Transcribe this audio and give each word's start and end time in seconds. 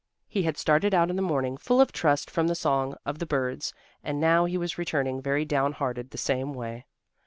He 0.27 0.41
had 0.41 0.57
started 0.57 0.95
out 0.95 1.11
in 1.11 1.15
the 1.15 1.21
morning 1.21 1.57
full 1.57 1.79
of 1.79 1.91
trust 1.91 2.31
from 2.31 2.47
the 2.47 2.55
song 2.55 2.95
of 3.05 3.19
the 3.19 3.25
birds, 3.27 3.71
and 4.03 4.19
now 4.19 4.45
he 4.45 4.57
was 4.57 4.79
returning 4.79 5.21
very 5.21 5.45
down 5.45 5.73
hearted 5.73 6.09
the 6.09 6.17
same 6.17 6.53
way. 6.55 6.87